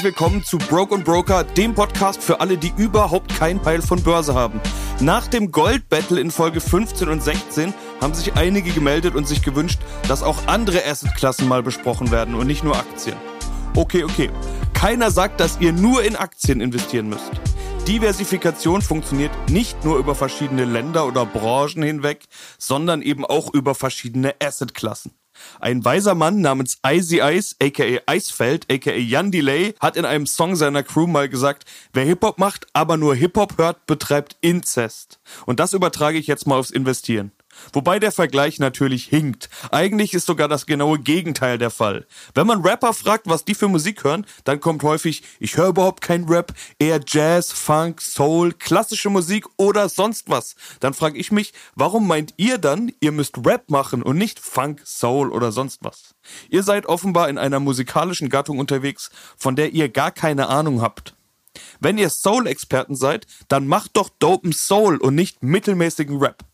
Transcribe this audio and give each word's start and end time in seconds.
herzlich 0.00 0.18
willkommen 0.18 0.42
zu 0.42 0.56
Broke 0.56 0.94
und 0.94 1.04
Broker, 1.04 1.44
dem 1.44 1.74
Podcast 1.74 2.22
für 2.22 2.40
alle, 2.40 2.56
die 2.56 2.72
überhaupt 2.78 3.36
kein 3.36 3.60
Peil 3.60 3.82
von 3.82 4.02
Börse 4.02 4.34
haben. 4.34 4.58
Nach 4.98 5.26
dem 5.26 5.52
Gold 5.52 5.90
Battle 5.90 6.18
in 6.18 6.30
Folge 6.30 6.62
15 6.62 7.10
und 7.10 7.22
16 7.22 7.74
haben 8.00 8.14
sich 8.14 8.32
einige 8.32 8.70
gemeldet 8.70 9.14
und 9.14 9.28
sich 9.28 9.42
gewünscht, 9.42 9.78
dass 10.08 10.22
auch 10.22 10.46
andere 10.46 10.86
Assetklassen 10.86 11.46
mal 11.46 11.62
besprochen 11.62 12.10
werden 12.10 12.34
und 12.34 12.46
nicht 12.46 12.64
nur 12.64 12.76
Aktien. 12.76 13.16
Okay, 13.76 14.04
okay. 14.04 14.30
Keiner 14.72 15.10
sagt, 15.10 15.38
dass 15.38 15.60
ihr 15.60 15.74
nur 15.74 16.02
in 16.02 16.16
Aktien 16.16 16.62
investieren 16.62 17.10
müsst. 17.10 17.30
Diversifikation 17.86 18.80
funktioniert 18.80 19.50
nicht 19.50 19.84
nur 19.84 19.98
über 19.98 20.14
verschiedene 20.14 20.64
Länder 20.64 21.06
oder 21.06 21.26
Branchen 21.26 21.82
hinweg, 21.82 22.24
sondern 22.56 23.02
eben 23.02 23.26
auch 23.26 23.52
über 23.52 23.74
verschiedene 23.74 24.34
Assetklassen. 24.42 25.12
Ein 25.60 25.84
weiser 25.84 26.14
Mann 26.14 26.40
namens 26.40 26.78
Icy 26.86 27.20
Ice, 27.20 27.56
aka 27.62 28.00
Eisfeld, 28.06 28.66
aka 28.70 28.92
Jan 28.92 29.30
Delay, 29.30 29.74
hat 29.80 29.96
in 29.96 30.04
einem 30.04 30.26
Song 30.26 30.56
seiner 30.56 30.82
Crew 30.82 31.06
mal 31.06 31.28
gesagt, 31.28 31.64
wer 31.92 32.04
Hip-Hop 32.04 32.38
macht, 32.38 32.66
aber 32.72 32.96
nur 32.96 33.14
Hip-Hop 33.14 33.58
hört, 33.58 33.86
betreibt 33.86 34.36
Inzest. 34.40 35.20
Und 35.46 35.60
das 35.60 35.72
übertrage 35.72 36.18
ich 36.18 36.26
jetzt 36.26 36.46
mal 36.46 36.58
aufs 36.58 36.70
Investieren. 36.70 37.32
Wobei 37.72 37.98
der 37.98 38.12
Vergleich 38.12 38.58
natürlich 38.58 39.04
hinkt. 39.04 39.48
Eigentlich 39.70 40.14
ist 40.14 40.26
sogar 40.26 40.48
das 40.48 40.66
genaue 40.66 40.98
Gegenteil 40.98 41.58
der 41.58 41.70
Fall. 41.70 42.06
Wenn 42.34 42.46
man 42.46 42.62
Rapper 42.62 42.92
fragt, 42.92 43.28
was 43.28 43.44
die 43.44 43.54
für 43.54 43.68
Musik 43.68 44.04
hören, 44.04 44.26
dann 44.44 44.60
kommt 44.60 44.82
häufig, 44.82 45.22
ich 45.38 45.56
höre 45.56 45.68
überhaupt 45.68 46.00
kein 46.00 46.24
Rap, 46.24 46.52
eher 46.78 47.00
Jazz, 47.06 47.52
Funk, 47.52 48.00
Soul, 48.00 48.52
klassische 48.52 49.10
Musik 49.10 49.46
oder 49.56 49.88
sonst 49.88 50.28
was. 50.28 50.56
Dann 50.80 50.94
frage 50.94 51.18
ich 51.18 51.32
mich, 51.32 51.52
warum 51.74 52.06
meint 52.06 52.34
ihr 52.36 52.58
dann, 52.58 52.92
ihr 53.00 53.12
müsst 53.12 53.38
Rap 53.44 53.70
machen 53.70 54.02
und 54.02 54.18
nicht 54.18 54.40
Funk, 54.40 54.82
Soul 54.84 55.30
oder 55.30 55.52
sonst 55.52 55.82
was? 55.82 56.14
Ihr 56.48 56.62
seid 56.62 56.86
offenbar 56.86 57.28
in 57.28 57.38
einer 57.38 57.60
musikalischen 57.60 58.28
Gattung 58.28 58.58
unterwegs, 58.58 59.10
von 59.36 59.56
der 59.56 59.72
ihr 59.72 59.88
gar 59.88 60.10
keine 60.10 60.48
Ahnung 60.48 60.82
habt. 60.82 61.14
Wenn 61.80 61.98
ihr 61.98 62.10
Soul-Experten 62.10 62.94
seid, 62.94 63.26
dann 63.48 63.66
macht 63.66 63.96
doch 63.96 64.08
dopen 64.08 64.52
Soul 64.52 64.96
und 64.98 65.14
nicht 65.14 65.42
mittelmäßigen 65.42 66.18
Rap. 66.18 66.44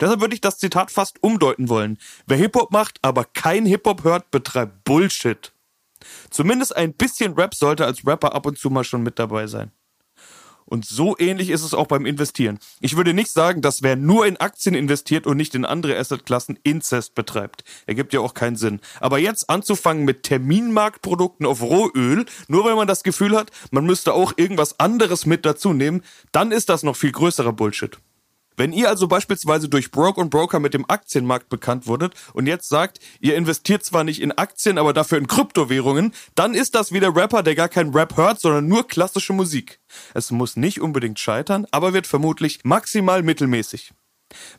Deshalb 0.00 0.20
würde 0.20 0.34
ich 0.34 0.40
das 0.40 0.58
Zitat 0.58 0.90
fast 0.90 1.22
umdeuten 1.22 1.68
wollen. 1.68 1.98
Wer 2.26 2.38
Hip-Hop 2.38 2.72
macht, 2.72 2.98
aber 3.02 3.24
kein 3.24 3.66
Hip-Hop 3.66 4.04
hört, 4.04 4.30
betreibt 4.30 4.84
Bullshit. 4.84 5.52
Zumindest 6.30 6.76
ein 6.76 6.94
bisschen 6.94 7.34
Rap 7.34 7.54
sollte 7.54 7.84
als 7.84 8.06
Rapper 8.06 8.34
ab 8.34 8.46
und 8.46 8.58
zu 8.58 8.70
mal 8.70 8.84
schon 8.84 9.02
mit 9.02 9.18
dabei 9.18 9.46
sein. 9.46 9.70
Und 10.70 10.86
so 10.86 11.16
ähnlich 11.18 11.50
ist 11.50 11.64
es 11.64 11.74
auch 11.74 11.88
beim 11.88 12.06
Investieren. 12.06 12.60
Ich 12.80 12.96
würde 12.96 13.12
nicht 13.12 13.32
sagen, 13.32 13.60
dass 13.60 13.82
wer 13.82 13.96
nur 13.96 14.24
in 14.24 14.36
Aktien 14.36 14.76
investiert 14.76 15.26
und 15.26 15.36
nicht 15.36 15.56
in 15.56 15.64
andere 15.64 15.98
Assetklassen 15.98 16.60
Inzest 16.62 17.16
betreibt. 17.16 17.64
Ergibt 17.86 18.12
ja 18.12 18.20
auch 18.20 18.34
keinen 18.34 18.54
Sinn. 18.54 18.80
Aber 19.00 19.18
jetzt 19.18 19.50
anzufangen 19.50 20.04
mit 20.04 20.22
Terminmarktprodukten 20.22 21.44
auf 21.44 21.60
Rohöl, 21.60 22.24
nur 22.46 22.64
weil 22.64 22.76
man 22.76 22.86
das 22.86 23.02
Gefühl 23.02 23.36
hat, 23.36 23.50
man 23.72 23.84
müsste 23.84 24.14
auch 24.14 24.34
irgendwas 24.36 24.78
anderes 24.78 25.26
mit 25.26 25.44
dazu 25.44 25.72
nehmen, 25.72 26.02
dann 26.30 26.52
ist 26.52 26.68
das 26.68 26.84
noch 26.84 26.94
viel 26.94 27.10
größerer 27.10 27.52
Bullshit. 27.52 27.98
Wenn 28.60 28.74
ihr 28.74 28.90
also 28.90 29.08
beispielsweise 29.08 29.70
durch 29.70 29.90
Broke 29.90 30.20
und 30.20 30.28
Broker 30.28 30.60
mit 30.60 30.74
dem 30.74 30.84
Aktienmarkt 30.86 31.48
bekannt 31.48 31.86
wurdet 31.86 32.12
und 32.34 32.46
jetzt 32.46 32.68
sagt, 32.68 32.98
ihr 33.18 33.34
investiert 33.34 33.82
zwar 33.86 34.04
nicht 34.04 34.20
in 34.20 34.32
Aktien, 34.32 34.76
aber 34.76 34.92
dafür 34.92 35.16
in 35.16 35.28
Kryptowährungen, 35.28 36.12
dann 36.34 36.52
ist 36.52 36.74
das 36.74 36.92
wie 36.92 37.00
der 37.00 37.16
Rapper, 37.16 37.42
der 37.42 37.54
gar 37.54 37.70
keinen 37.70 37.94
Rap 37.94 38.18
hört, 38.18 38.38
sondern 38.38 38.68
nur 38.68 38.86
klassische 38.86 39.32
Musik. 39.32 39.80
Es 40.12 40.30
muss 40.30 40.56
nicht 40.56 40.78
unbedingt 40.82 41.18
scheitern, 41.18 41.66
aber 41.70 41.94
wird 41.94 42.06
vermutlich 42.06 42.60
maximal 42.62 43.22
mittelmäßig. 43.22 43.94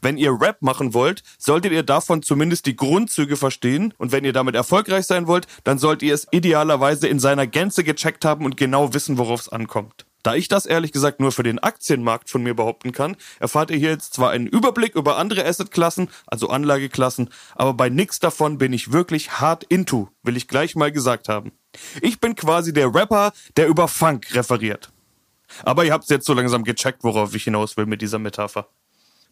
Wenn 0.01 0.17
ihr 0.17 0.31
Rap 0.31 0.63
machen 0.63 0.95
wollt, 0.95 1.21
solltet 1.37 1.71
ihr 1.71 1.83
davon 1.83 2.23
zumindest 2.23 2.65
die 2.65 2.75
Grundzüge 2.75 3.37
verstehen 3.37 3.93
und 3.99 4.11
wenn 4.11 4.25
ihr 4.25 4.33
damit 4.33 4.55
erfolgreich 4.55 5.05
sein 5.05 5.27
wollt, 5.27 5.45
dann 5.63 5.77
solltet 5.77 6.07
ihr 6.07 6.15
es 6.15 6.27
idealerweise 6.31 7.07
in 7.07 7.19
seiner 7.19 7.45
Gänze 7.45 7.83
gecheckt 7.83 8.25
haben 8.25 8.45
und 8.45 8.57
genau 8.57 8.95
wissen, 8.95 9.19
worauf 9.19 9.41
es 9.41 9.49
ankommt. 9.49 10.07
Da 10.23 10.35
ich 10.35 10.47
das 10.47 10.65
ehrlich 10.65 10.91
gesagt 10.91 11.19
nur 11.19 11.31
für 11.31 11.43
den 11.43 11.59
Aktienmarkt 11.59 12.29
von 12.29 12.43
mir 12.43 12.53
behaupten 12.53 12.91
kann, 12.91 13.15
erfahrt 13.39 13.71
ihr 13.71 13.77
hier 13.77 13.89
jetzt 13.89 14.13
zwar 14.13 14.31
einen 14.31 14.47
Überblick 14.47 14.95
über 14.95 15.17
andere 15.17 15.45
Assetklassen, 15.45 16.09
also 16.27 16.49
Anlageklassen, 16.49 17.29
aber 17.55 17.73
bei 17.73 17.89
nix 17.89 18.19
davon 18.19 18.57
bin 18.57 18.73
ich 18.73 18.91
wirklich 18.91 19.39
hart 19.39 19.63
into, 19.63 20.09
will 20.23 20.37
ich 20.37 20.47
gleich 20.47 20.75
mal 20.75 20.91
gesagt 20.91 21.27
haben. 21.27 21.51
Ich 22.01 22.19
bin 22.19 22.35
quasi 22.35 22.73
der 22.73 22.93
Rapper, 22.93 23.33
der 23.57 23.67
über 23.67 23.87
Funk 23.87 24.33
referiert. 24.35 24.91
Aber 25.63 25.83
ihr 25.83 25.93
habt 25.93 26.09
jetzt 26.09 26.25
so 26.25 26.33
langsam 26.33 26.63
gecheckt, 26.63 27.03
worauf 27.03 27.33
ich 27.35 27.43
hinaus 27.43 27.75
will 27.75 27.85
mit 27.85 28.01
dieser 28.01 28.19
Metapher. 28.19 28.67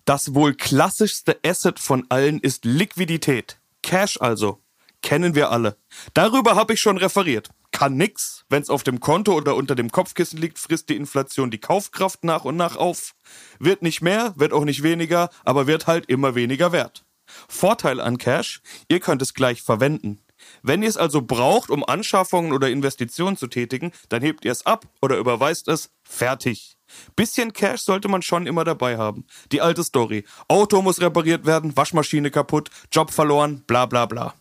Das 0.06 0.34
wohl 0.34 0.54
klassischste 0.54 1.40
Asset 1.46 1.80
von 1.80 2.06
allen 2.10 2.40
ist 2.40 2.66
Liquidität. 2.66 3.60
Cash 3.84 4.20
also. 4.20 4.62
Kennen 5.02 5.34
wir 5.34 5.50
alle. 5.50 5.78
Darüber 6.14 6.56
habe 6.56 6.74
ich 6.74 6.82
schon 6.82 6.98
referiert 6.98 7.50
kann 7.80 7.96
nix. 7.96 8.44
Wenn 8.50 8.62
es 8.62 8.70
auf 8.70 8.84
dem 8.84 9.00
Konto 9.00 9.32
oder 9.32 9.56
unter 9.56 9.74
dem 9.74 9.90
Kopfkissen 9.90 10.38
liegt, 10.38 10.60
frisst 10.60 10.90
die 10.90 10.98
Inflation 10.98 11.50
die 11.50 11.62
Kaufkraft 11.62 12.26
nach 12.26 12.44
und 12.44 12.58
nach 12.58 12.76
auf. 12.76 13.16
Wird 13.58 13.84
nicht 13.84 14.02
mehr, 14.02 14.34
wird 14.36 14.52
auch 14.52 14.66
nicht 14.66 14.84
weniger, 14.84 15.30
aber 15.46 15.66
wird 15.66 15.88
halt 15.88 16.08
immer 16.08 16.36
weniger 16.36 16.74
wert. 16.74 17.06
Vorteil 17.48 18.02
an 18.02 18.18
Cash, 18.18 18.60
ihr 18.90 19.00
könnt 19.00 19.22
es 19.22 19.34
gleich 19.34 19.62
verwenden. 19.62 20.20
Wenn 20.62 20.84
ihr 20.84 20.90
es 20.90 20.98
also 20.98 21.22
braucht, 21.22 21.70
um 21.70 21.86
Anschaffungen 21.86 22.52
oder 22.52 22.70
Investitionen 22.70 23.38
zu 23.38 23.48
tätigen, 23.48 23.94
dann 24.10 24.22
hebt 24.22 24.44
ihr 24.44 24.52
es 24.52 24.66
ab 24.66 24.86
oder 25.02 25.16
überweist 25.16 25.70
es, 25.70 25.90
fertig. 26.04 26.76
Bisschen 27.16 27.54
Cash 27.54 27.84
sollte 27.84 28.10
man 28.10 28.22
schon 28.22 28.46
immer 28.46 28.66
dabei 28.66 28.98
haben. 28.98 29.26
Die 29.54 29.62
alte 29.62 29.86
Story. 29.86 30.26
Auto 30.50 30.82
muss 30.82 31.00
repariert 31.00 31.46
werden, 31.46 31.78
Waschmaschine 31.78 32.30
kaputt, 32.30 32.72
Job 32.92 33.12
verloren, 33.12 33.64
bla 33.68 33.86
bla 33.86 34.06
bla. 34.06 34.34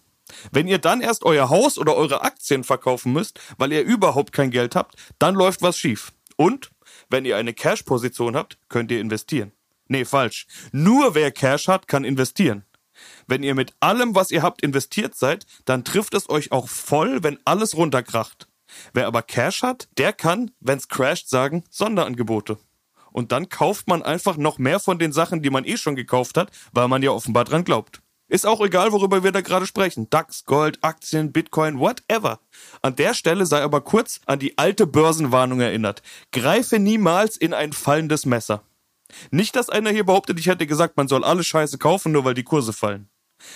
Wenn 0.52 0.68
ihr 0.68 0.78
dann 0.78 1.00
erst 1.00 1.24
euer 1.24 1.48
Haus 1.50 1.78
oder 1.78 1.96
eure 1.96 2.22
Aktien 2.22 2.64
verkaufen 2.64 3.12
müsst, 3.12 3.40
weil 3.56 3.72
ihr 3.72 3.82
überhaupt 3.82 4.32
kein 4.32 4.50
Geld 4.50 4.74
habt, 4.74 4.96
dann 5.18 5.34
läuft 5.34 5.62
was 5.62 5.78
schief. 5.78 6.12
Und 6.36 6.70
wenn 7.10 7.24
ihr 7.24 7.36
eine 7.36 7.54
Cash-Position 7.54 8.36
habt, 8.36 8.58
könnt 8.68 8.90
ihr 8.90 9.00
investieren. 9.00 9.52
Nee, 9.88 10.04
falsch. 10.04 10.46
Nur 10.72 11.14
wer 11.14 11.30
Cash 11.30 11.68
hat, 11.68 11.88
kann 11.88 12.04
investieren. 12.04 12.64
Wenn 13.26 13.42
ihr 13.42 13.54
mit 13.54 13.74
allem, 13.80 14.14
was 14.14 14.30
ihr 14.30 14.42
habt, 14.42 14.62
investiert 14.62 15.14
seid, 15.14 15.46
dann 15.64 15.84
trifft 15.84 16.14
es 16.14 16.28
euch 16.28 16.52
auch 16.52 16.68
voll, 16.68 17.22
wenn 17.22 17.38
alles 17.44 17.76
runterkracht. 17.76 18.48
Wer 18.92 19.06
aber 19.06 19.22
Cash 19.22 19.62
hat, 19.62 19.88
der 19.96 20.12
kann, 20.12 20.50
wenn's 20.60 20.88
crasht, 20.88 21.28
sagen 21.28 21.64
Sonderangebote. 21.70 22.58
Und 23.12 23.32
dann 23.32 23.48
kauft 23.48 23.88
man 23.88 24.02
einfach 24.02 24.36
noch 24.36 24.58
mehr 24.58 24.80
von 24.80 24.98
den 24.98 25.12
Sachen, 25.12 25.42
die 25.42 25.50
man 25.50 25.64
eh 25.64 25.78
schon 25.78 25.96
gekauft 25.96 26.36
hat, 26.36 26.50
weil 26.72 26.88
man 26.88 27.02
ja 27.02 27.10
offenbar 27.10 27.44
dran 27.44 27.64
glaubt. 27.64 28.02
Ist 28.28 28.46
auch 28.46 28.60
egal, 28.60 28.92
worüber 28.92 29.24
wir 29.24 29.32
da 29.32 29.40
gerade 29.40 29.66
sprechen. 29.66 30.10
DAX, 30.10 30.44
Gold, 30.44 30.78
Aktien, 30.82 31.32
Bitcoin, 31.32 31.78
whatever. 31.78 32.40
An 32.82 32.94
der 32.94 33.14
Stelle 33.14 33.46
sei 33.46 33.62
aber 33.62 33.80
kurz 33.80 34.20
an 34.26 34.38
die 34.38 34.58
alte 34.58 34.86
Börsenwarnung 34.86 35.60
erinnert. 35.60 36.02
Greife 36.30 36.78
niemals 36.78 37.38
in 37.38 37.54
ein 37.54 37.72
fallendes 37.72 38.26
Messer. 38.26 38.62
Nicht, 39.30 39.56
dass 39.56 39.70
einer 39.70 39.90
hier 39.90 40.04
behauptet, 40.04 40.38
ich 40.38 40.46
hätte 40.46 40.66
gesagt, 40.66 40.98
man 40.98 41.08
soll 41.08 41.24
alle 41.24 41.42
Scheiße 41.42 41.78
kaufen, 41.78 42.12
nur 42.12 42.26
weil 42.26 42.34
die 42.34 42.44
Kurse 42.44 42.74
fallen. 42.74 43.08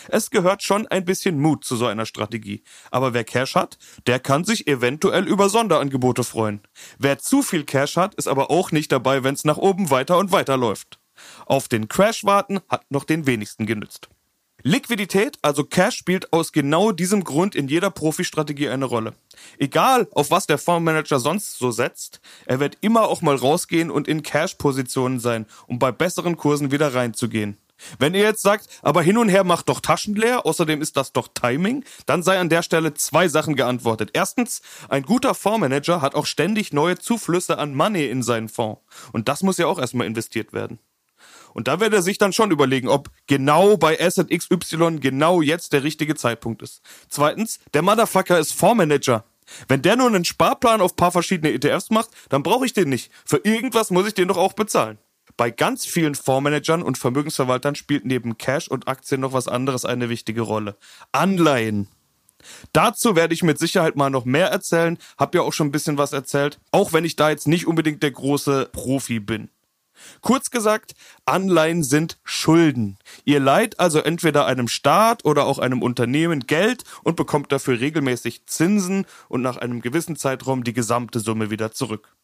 Es 0.09 0.31
gehört 0.31 0.62
schon 0.62 0.87
ein 0.87 1.05
bisschen 1.05 1.38
Mut 1.38 1.65
zu 1.65 1.77
so 1.77 1.87
einer 1.87 2.06
Strategie. 2.06 2.62
Aber 2.91 3.12
wer 3.12 3.25
Cash 3.25 3.55
hat, 3.55 3.78
der 4.06 4.21
kann 4.21 4.44
sich 4.44 4.66
eventuell 4.69 5.27
über 5.27 5.50
Sonderangebote 5.50 6.25
freuen. 6.25 6.62
Wer 6.99 7.19
zu 7.19 7.43
viel 7.43 7.65
Cash 7.65 7.97
hat, 7.97 8.15
ist 8.15 8.28
aber 8.28 8.50
auch 8.50 8.71
nicht 8.71 8.93
dabei, 8.93 9.22
wenn 9.25 9.34
es 9.34 9.44
nach 9.44 9.59
oben 9.59 9.91
weiter 9.91 10.19
und 10.19 10.32
weiter 10.32 10.56
läuft. 10.56 10.99
Auf 11.47 11.69
den 11.69 11.88
Crash 11.88 12.25
warten 12.25 12.61
hat 12.69 12.91
noch 12.91 13.05
den 13.05 13.27
wenigsten 13.27 13.66
genützt. 13.66 14.09
Liquidität, 14.65 15.39
also 15.43 15.65
Cash, 15.65 15.97
spielt 15.97 16.33
aus 16.33 16.53
genau 16.53 16.93
diesem 16.93 17.25
Grund 17.25 17.56
in 17.56 17.67
jeder 17.67 17.91
Profi-Strategie 17.91 18.69
eine 18.69 18.84
Rolle. 18.84 19.15
Egal, 19.59 20.06
auf 20.12 20.31
was 20.31 20.47
der 20.47 20.59
Fondsmanager 20.59 21.19
sonst 21.19 21.59
so 21.59 21.73
setzt, 21.73 22.21
er 22.47 22.61
wird 22.61 22.78
immer 22.81 23.09
auch 23.09 23.23
mal 23.23 23.34
rausgehen 23.34 23.91
und 23.91 24.06
in 24.06 24.23
Cash-Positionen 24.23 25.19
sein, 25.19 25.47
um 25.67 25.81
bei 25.81 25.91
besseren 25.91 26.37
Kursen 26.37 26.70
wieder 26.70 26.94
reinzugehen. 26.94 27.56
Wenn 27.99 28.14
ihr 28.14 28.23
jetzt 28.23 28.43
sagt, 28.43 28.69
aber 28.82 29.03
hin 29.03 29.19
und 29.19 29.29
her 29.29 29.43
macht 29.43 29.69
doch 29.69 29.81
Taschen 29.81 30.14
leer, 30.14 30.47
außerdem 30.47 30.81
ist 30.81 30.97
das 30.97 31.12
doch 31.12 31.26
Timing, 31.35 31.85
dann 32.06 32.23
sei 32.23 32.38
an 32.38 32.49
der 32.49 32.62
Stelle 32.62 32.94
zwei 32.94 33.26
Sachen 33.26 33.56
geantwortet. 33.56 34.11
Erstens, 34.12 34.62
ein 34.88 35.03
guter 35.03 35.35
Fondsmanager 35.35 36.00
hat 36.00 36.14
auch 36.14 36.26
ständig 36.26 36.73
neue 36.73 36.97
Zuflüsse 36.99 37.59
an 37.59 37.75
Money 37.75 38.06
in 38.06 38.23
seinen 38.23 38.49
Fonds. 38.49 38.81
Und 39.12 39.29
das 39.29 39.43
muss 39.43 39.59
ja 39.59 39.67
auch 39.67 39.81
erstmal 39.81 40.06
investiert 40.06 40.53
werden. 40.53 40.79
Und 41.54 41.69
da 41.69 41.81
wird 41.81 41.93
er 41.93 42.02
sich 42.02 42.19
dann 42.19 42.32
schon 42.32 42.50
überlegen, 42.50 42.88
ob 42.88 43.10
genau 43.26 43.76
bei 43.76 44.00
Asset 44.00 44.31
XY 44.31 44.99
genau 45.00 45.43
jetzt 45.43 45.72
der 45.72 45.82
richtige 45.82 46.14
Zeitpunkt 46.14 46.62
ist. 46.62 46.82
Zweitens, 47.08 47.58
der 47.75 47.82
Motherfucker 47.82 48.38
ist 48.38 48.54
Fondsmanager. 48.54 49.25
Wenn 49.69 49.82
der 49.82 49.96
nur 49.96 50.06
einen 50.06 50.25
Sparplan 50.25 50.81
auf 50.81 50.96
paar 50.96 51.12
verschiedene 51.12 51.52
ETFs 51.52 51.90
macht, 51.90 52.10
dann 52.28 52.43
brauche 52.43 52.64
ich 52.64 52.72
den 52.72 52.88
nicht. 52.88 53.10
Für 53.25 53.40
irgendwas 53.43 53.90
muss 53.90 54.06
ich 54.06 54.14
den 54.14 54.28
doch 54.28 54.38
auch 54.38 54.54
bezahlen. 54.54 54.99
Bei 55.37 55.50
ganz 55.50 55.87
vielen 55.87 56.14
Fondsmanagern 56.14 56.82
und 56.82 56.99
Vermögensverwaltern 56.99 57.75
spielt 57.75 58.04
neben 58.04 58.38
Cash 58.38 58.69
und 58.69 58.88
Aktien 58.88 59.20
noch 59.20 59.32
was 59.32 59.49
anderes 59.49 59.84
eine 59.84 60.08
wichtige 60.08 60.43
Rolle. 60.43 60.76
Anleihen. 61.10 61.88
Dazu 62.72 63.16
werde 63.16 63.34
ich 63.34 63.43
mit 63.43 63.58
Sicherheit 63.58 63.96
mal 63.96 64.10
noch 64.10 64.25
mehr 64.25 64.49
erzählen, 64.49 64.99
hab 65.16 65.34
ja 65.34 65.43
auch 65.43 65.52
schon 65.52 65.69
ein 65.69 65.72
bisschen 65.72 65.96
was 65.96 66.12
erzählt, 66.12 66.58
auch 66.70 66.93
wenn 66.93 67.04
ich 67.04 67.16
da 67.16 67.31
jetzt 67.31 67.46
nicht 67.46 67.66
unbedingt 67.66 68.02
der 68.02 68.10
große 68.10 68.69
Profi 68.72 69.20
bin. 69.20 69.49
Kurz 70.21 70.50
gesagt, 70.50 70.94
Anleihen 71.25 71.83
sind 71.83 72.19
Schulden. 72.25 72.99
Ihr 73.25 73.41
leiht 73.41 73.79
also 73.81 73.99
entweder 74.00 74.47
einem 74.47 74.69
Staat 74.69 75.25
oder 75.25 75.47
auch 75.47 75.59
einem 75.59 75.83
Unternehmen 75.83 76.41
Geld 76.41 76.85
und 77.03 77.17
bekommt 77.17 77.53
dafür 77.53 77.81
regelmäßig 77.81 78.47
Zinsen 78.47 79.06
und 79.29 79.43
nach 79.43 79.56
einem 79.56 79.81
gewissen 79.81 80.17
Zeitraum 80.17 80.65
die 80.65 80.73
gesamte 80.73 81.21
Summe 81.21 81.50
wieder 81.50 81.73
zurück. 81.73 82.17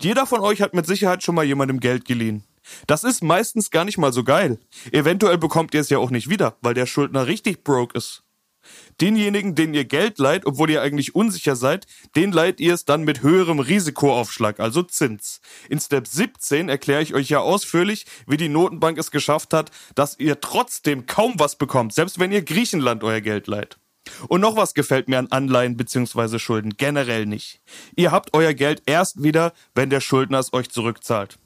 Jeder 0.00 0.26
von 0.26 0.40
euch 0.40 0.62
hat 0.62 0.74
mit 0.74 0.86
Sicherheit 0.86 1.22
schon 1.22 1.34
mal 1.34 1.44
jemandem 1.44 1.80
Geld 1.80 2.04
geliehen. 2.04 2.44
Das 2.86 3.04
ist 3.04 3.22
meistens 3.22 3.70
gar 3.70 3.84
nicht 3.84 3.98
mal 3.98 4.12
so 4.12 4.24
geil. 4.24 4.58
Eventuell 4.90 5.38
bekommt 5.38 5.74
ihr 5.74 5.80
es 5.80 5.90
ja 5.90 5.98
auch 5.98 6.10
nicht 6.10 6.28
wieder, 6.28 6.56
weil 6.62 6.74
der 6.74 6.86
Schuldner 6.86 7.26
richtig 7.26 7.64
broke 7.64 7.96
ist. 7.96 8.22
Denjenigen, 9.00 9.54
denen 9.54 9.74
ihr 9.74 9.84
Geld 9.84 10.18
leiht, 10.18 10.46
obwohl 10.46 10.70
ihr 10.70 10.82
eigentlich 10.82 11.14
unsicher 11.14 11.56
seid, 11.56 11.86
den 12.16 12.32
leiht 12.32 12.60
ihr 12.60 12.74
es 12.74 12.84
dann 12.84 13.02
mit 13.02 13.22
höherem 13.22 13.60
Risikoaufschlag, 13.60 14.60
also 14.60 14.82
Zins. 14.82 15.40
In 15.68 15.80
Step 15.80 16.06
17 16.06 16.68
erkläre 16.68 17.02
ich 17.02 17.14
euch 17.14 17.28
ja 17.28 17.40
ausführlich, 17.40 18.06
wie 18.26 18.36
die 18.36 18.48
Notenbank 18.48 18.98
es 18.98 19.10
geschafft 19.10 19.52
hat, 19.52 19.70
dass 19.94 20.18
ihr 20.18 20.40
trotzdem 20.40 21.06
kaum 21.06 21.34
was 21.38 21.56
bekommt, 21.56 21.92
selbst 21.92 22.18
wenn 22.18 22.32
ihr 22.32 22.42
Griechenland 22.42 23.04
euer 23.04 23.20
Geld 23.20 23.46
leiht. 23.46 23.78
Und 24.28 24.40
noch 24.40 24.56
was 24.56 24.74
gefällt 24.74 25.08
mir 25.08 25.18
an 25.18 25.28
Anleihen 25.30 25.76
bzw. 25.76 26.38
Schulden 26.38 26.76
generell 26.76 27.26
nicht. 27.26 27.60
Ihr 27.96 28.12
habt 28.12 28.34
euer 28.34 28.54
Geld 28.54 28.82
erst 28.86 29.22
wieder, 29.22 29.52
wenn 29.74 29.90
der 29.90 30.00
Schuldner 30.00 30.38
es 30.38 30.52
euch 30.52 30.70
zurückzahlt. 30.70 31.38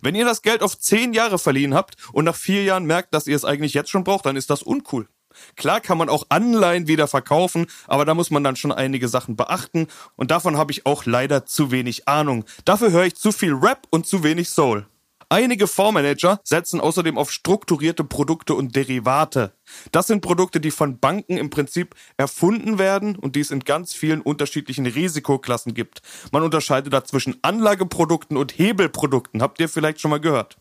Wenn 0.00 0.16
ihr 0.16 0.24
das 0.24 0.42
Geld 0.42 0.62
auf 0.62 0.78
zehn 0.78 1.12
Jahre 1.12 1.38
verliehen 1.38 1.74
habt 1.74 1.96
und 2.12 2.24
nach 2.24 2.34
vier 2.34 2.64
Jahren 2.64 2.84
merkt, 2.84 3.14
dass 3.14 3.28
ihr 3.28 3.36
es 3.36 3.44
eigentlich 3.44 3.72
jetzt 3.72 3.90
schon 3.90 4.04
braucht, 4.04 4.26
dann 4.26 4.36
ist 4.36 4.50
das 4.50 4.62
uncool. 4.62 5.08
Klar 5.56 5.80
kann 5.80 5.98
man 5.98 6.08
auch 6.08 6.24
Anleihen 6.28 6.88
wieder 6.88 7.08
verkaufen, 7.08 7.66
aber 7.86 8.04
da 8.04 8.14
muss 8.14 8.30
man 8.30 8.44
dann 8.44 8.56
schon 8.56 8.72
einige 8.72 9.08
Sachen 9.08 9.36
beachten 9.36 9.86
und 10.16 10.30
davon 10.30 10.56
habe 10.56 10.72
ich 10.72 10.86
auch 10.86 11.04
leider 11.06 11.46
zu 11.46 11.70
wenig 11.70 12.08
Ahnung. 12.08 12.44
Dafür 12.64 12.90
höre 12.90 13.04
ich 13.04 13.16
zu 13.16 13.32
viel 13.32 13.54
Rap 13.54 13.86
und 13.90 14.06
zu 14.06 14.22
wenig 14.22 14.48
Soul. 14.48 14.86
Einige 15.32 15.66
Fondsmanager 15.66 16.40
setzen 16.44 16.78
außerdem 16.78 17.16
auf 17.16 17.32
strukturierte 17.32 18.04
Produkte 18.04 18.54
und 18.54 18.76
Derivate. 18.76 19.54
Das 19.90 20.06
sind 20.06 20.20
Produkte, 20.20 20.60
die 20.60 20.70
von 20.70 20.98
Banken 20.98 21.38
im 21.38 21.48
Prinzip 21.48 21.94
erfunden 22.18 22.78
werden 22.78 23.16
und 23.16 23.34
die 23.34 23.40
es 23.40 23.50
in 23.50 23.60
ganz 23.60 23.94
vielen 23.94 24.20
unterschiedlichen 24.20 24.84
Risikoklassen 24.84 25.72
gibt. 25.72 26.02
Man 26.32 26.42
unterscheidet 26.42 26.92
da 26.92 27.02
zwischen 27.02 27.38
Anlageprodukten 27.40 28.36
und 28.36 28.58
Hebelprodukten. 28.58 29.40
Habt 29.40 29.58
ihr 29.58 29.70
vielleicht 29.70 30.02
schon 30.02 30.10
mal 30.10 30.20
gehört? 30.20 30.58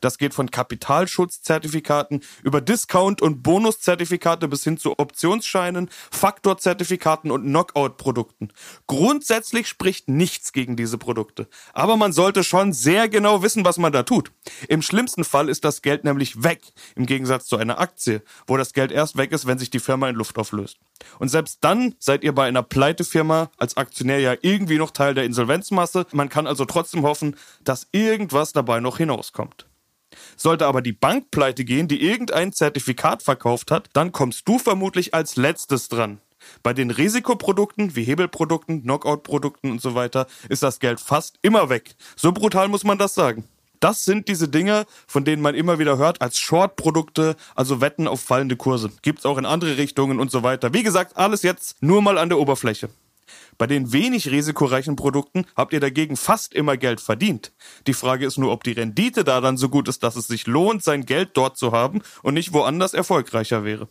Das 0.00 0.18
geht 0.18 0.34
von 0.34 0.50
Kapitalschutzzertifikaten 0.50 2.22
über 2.42 2.60
Discount- 2.60 3.22
und 3.22 3.42
Bonuszertifikate 3.42 4.48
bis 4.48 4.64
hin 4.64 4.78
zu 4.78 4.98
Optionsscheinen, 4.98 5.88
Faktorzertifikaten 6.10 7.30
und 7.30 7.44
Knockout-Produkten. 7.44 8.48
Grundsätzlich 8.86 9.68
spricht 9.68 10.08
nichts 10.08 10.52
gegen 10.52 10.76
diese 10.76 10.98
Produkte. 10.98 11.48
Aber 11.72 11.96
man 11.96 12.12
sollte 12.12 12.44
schon 12.44 12.72
sehr 12.72 13.08
genau 13.08 13.42
wissen, 13.42 13.64
was 13.64 13.78
man 13.78 13.92
da 13.92 14.02
tut. 14.02 14.32
Im 14.68 14.82
schlimmsten 14.82 15.24
Fall 15.24 15.48
ist 15.48 15.64
das 15.64 15.82
Geld 15.82 16.04
nämlich 16.04 16.42
weg, 16.42 16.62
im 16.94 17.06
Gegensatz 17.06 17.46
zu 17.46 17.56
einer 17.56 17.78
Aktie, 17.78 18.22
wo 18.46 18.56
das 18.56 18.72
Geld 18.72 18.92
erst 18.92 19.16
weg 19.16 19.32
ist, 19.32 19.46
wenn 19.46 19.58
sich 19.58 19.70
die 19.70 19.80
Firma 19.80 20.08
in 20.08 20.16
Luft 20.16 20.38
auflöst. 20.38 20.78
Und 21.18 21.28
selbst 21.28 21.58
dann 21.62 21.94
seid 21.98 22.24
ihr 22.24 22.34
bei 22.34 22.46
einer 22.46 22.62
Pleitefirma 22.62 23.50
als 23.56 23.76
Aktionär 23.76 24.20
ja 24.20 24.34
irgendwie 24.40 24.78
noch 24.78 24.90
Teil 24.90 25.14
der 25.14 25.24
Insolvenzmasse. 25.24 26.06
Man 26.12 26.28
kann 26.28 26.46
also 26.46 26.64
trotzdem 26.64 27.04
hoffen, 27.04 27.36
dass 27.62 27.88
irgendwas 27.92 28.52
dabei 28.52 28.80
noch 28.80 28.98
hinauskommt. 28.98 29.55
Sollte 30.36 30.66
aber 30.66 30.82
die 30.82 30.92
Bank 30.92 31.30
pleite 31.30 31.64
gehen, 31.64 31.88
die 31.88 32.02
irgendein 32.02 32.52
Zertifikat 32.52 33.22
verkauft 33.22 33.70
hat, 33.70 33.88
dann 33.92 34.12
kommst 34.12 34.48
du 34.48 34.58
vermutlich 34.58 35.14
als 35.14 35.36
letztes 35.36 35.88
dran. 35.88 36.20
Bei 36.62 36.72
den 36.72 36.90
Risikoprodukten 36.90 37.96
wie 37.96 38.04
Hebelprodukten, 38.04 38.82
Knockout-Produkten 38.82 39.70
und 39.70 39.80
so 39.80 39.94
weiter 39.94 40.26
ist 40.48 40.62
das 40.62 40.78
Geld 40.78 41.00
fast 41.00 41.38
immer 41.42 41.68
weg. 41.68 41.96
So 42.14 42.32
brutal 42.32 42.68
muss 42.68 42.84
man 42.84 42.98
das 42.98 43.14
sagen. 43.14 43.44
Das 43.80 44.04
sind 44.04 44.28
diese 44.28 44.48
Dinge, 44.48 44.86
von 45.06 45.24
denen 45.24 45.42
man 45.42 45.54
immer 45.54 45.78
wieder 45.78 45.98
hört, 45.98 46.22
als 46.22 46.38
Short-Produkte, 46.38 47.36
also 47.54 47.80
Wetten 47.80 48.08
auf 48.08 48.20
fallende 48.20 48.56
Kurse. 48.56 48.90
Gibt's 49.02 49.26
auch 49.26 49.38
in 49.38 49.44
andere 49.44 49.76
Richtungen 49.76 50.18
und 50.18 50.30
so 50.30 50.42
weiter. 50.42 50.72
Wie 50.72 50.82
gesagt, 50.82 51.16
alles 51.16 51.42
jetzt 51.42 51.82
nur 51.82 52.00
mal 52.00 52.16
an 52.16 52.28
der 52.28 52.38
Oberfläche. 52.38 52.88
Bei 53.58 53.66
den 53.66 53.92
wenig 53.92 54.30
risikoreichen 54.30 54.96
Produkten 54.96 55.46
habt 55.56 55.72
ihr 55.72 55.80
dagegen 55.80 56.16
fast 56.16 56.54
immer 56.54 56.76
Geld 56.76 57.00
verdient. 57.00 57.52
Die 57.86 57.94
Frage 57.94 58.26
ist 58.26 58.38
nur, 58.38 58.52
ob 58.52 58.64
die 58.64 58.72
Rendite 58.72 59.24
da 59.24 59.40
dann 59.40 59.56
so 59.56 59.68
gut 59.68 59.88
ist, 59.88 60.02
dass 60.02 60.16
es 60.16 60.26
sich 60.26 60.46
lohnt, 60.46 60.82
sein 60.82 61.04
Geld 61.06 61.30
dort 61.34 61.56
zu 61.56 61.72
haben 61.72 62.02
und 62.22 62.34
nicht 62.34 62.52
woanders 62.52 62.94
erfolgreicher 62.94 63.64
wäre. 63.64 63.88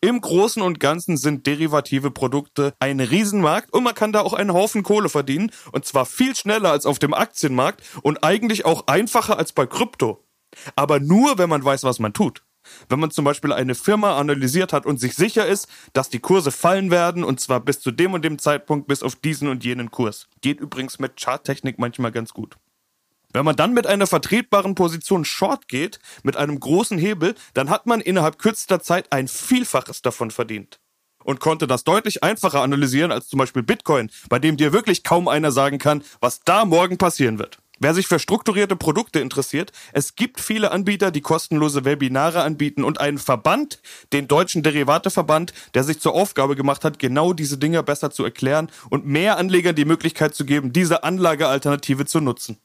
Im 0.00 0.20
Großen 0.20 0.62
und 0.62 0.80
Ganzen 0.80 1.16
sind 1.16 1.46
derivative 1.46 2.10
Produkte 2.10 2.74
ein 2.78 3.00
Riesenmarkt 3.00 3.72
und 3.72 3.82
man 3.82 3.94
kann 3.94 4.12
da 4.12 4.20
auch 4.20 4.32
einen 4.32 4.52
Haufen 4.52 4.82
Kohle 4.82 5.08
verdienen 5.08 5.50
und 5.72 5.84
zwar 5.84 6.06
viel 6.06 6.36
schneller 6.36 6.70
als 6.70 6.86
auf 6.86 6.98
dem 6.98 7.14
Aktienmarkt 7.14 7.82
und 8.02 8.22
eigentlich 8.22 8.64
auch 8.64 8.86
einfacher 8.86 9.38
als 9.38 9.52
bei 9.52 9.66
Krypto. 9.66 10.24
Aber 10.76 11.00
nur, 11.00 11.38
wenn 11.38 11.50
man 11.50 11.64
weiß, 11.64 11.82
was 11.82 11.98
man 11.98 12.12
tut. 12.12 12.45
Wenn 12.88 13.00
man 13.00 13.10
zum 13.10 13.24
Beispiel 13.24 13.52
eine 13.52 13.74
Firma 13.74 14.18
analysiert 14.18 14.72
hat 14.72 14.86
und 14.86 14.98
sich 14.98 15.14
sicher 15.14 15.46
ist, 15.46 15.68
dass 15.92 16.08
die 16.08 16.20
Kurse 16.20 16.50
fallen 16.50 16.90
werden 16.90 17.24
und 17.24 17.40
zwar 17.40 17.60
bis 17.60 17.80
zu 17.80 17.90
dem 17.90 18.14
und 18.14 18.24
dem 18.24 18.38
Zeitpunkt 18.38 18.88
bis 18.88 19.02
auf 19.02 19.16
diesen 19.16 19.48
und 19.48 19.64
jenen 19.64 19.90
Kurs. 19.90 20.28
Geht 20.40 20.60
übrigens 20.60 20.98
mit 20.98 21.20
Charttechnik 21.20 21.78
manchmal 21.78 22.12
ganz 22.12 22.32
gut. 22.32 22.56
Wenn 23.32 23.44
man 23.44 23.56
dann 23.56 23.74
mit 23.74 23.86
einer 23.86 24.06
vertretbaren 24.06 24.74
Position 24.74 25.24
Short 25.24 25.68
geht, 25.68 25.98
mit 26.22 26.36
einem 26.38 26.58
großen 26.58 26.96
Hebel, 26.96 27.34
dann 27.52 27.68
hat 27.68 27.84
man 27.84 28.00
innerhalb 28.00 28.38
kürzester 28.38 28.80
Zeit 28.80 29.12
ein 29.12 29.28
Vielfaches 29.28 30.00
davon 30.00 30.30
verdient. 30.30 30.80
Und 31.22 31.40
konnte 31.40 31.66
das 31.66 31.84
deutlich 31.84 32.22
einfacher 32.22 32.62
analysieren 32.62 33.12
als 33.12 33.28
zum 33.28 33.38
Beispiel 33.38 33.62
Bitcoin, 33.62 34.10
bei 34.28 34.38
dem 34.38 34.56
dir 34.56 34.72
wirklich 34.72 35.02
kaum 35.02 35.28
einer 35.28 35.50
sagen 35.50 35.78
kann, 35.78 36.02
was 36.20 36.40
da 36.44 36.64
morgen 36.64 36.98
passieren 36.98 37.38
wird. 37.38 37.58
Wer 37.78 37.92
sich 37.92 38.06
für 38.06 38.18
strukturierte 38.18 38.74
Produkte 38.74 39.20
interessiert, 39.20 39.70
es 39.92 40.14
gibt 40.14 40.40
viele 40.40 40.70
Anbieter, 40.70 41.10
die 41.10 41.20
kostenlose 41.20 41.84
Webinare 41.84 42.42
anbieten 42.42 42.84
und 42.84 43.00
einen 43.00 43.18
Verband, 43.18 43.82
den 44.14 44.28
Deutschen 44.28 44.62
Derivateverband, 44.62 45.52
der 45.74 45.84
sich 45.84 46.00
zur 46.00 46.14
Aufgabe 46.14 46.56
gemacht 46.56 46.84
hat, 46.84 46.98
genau 46.98 47.34
diese 47.34 47.58
Dinge 47.58 47.82
besser 47.82 48.10
zu 48.10 48.24
erklären 48.24 48.70
und 48.88 49.04
mehr 49.04 49.36
Anlegern 49.36 49.74
die 49.74 49.84
Möglichkeit 49.84 50.34
zu 50.34 50.46
geben, 50.46 50.72
diese 50.72 51.04
Anlagealternative 51.04 52.06
zu 52.06 52.20
nutzen. 52.20 52.58